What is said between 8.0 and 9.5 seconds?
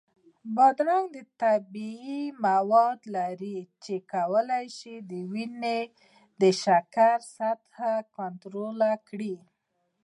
کنټرول کړي.